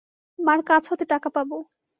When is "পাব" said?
1.29-1.49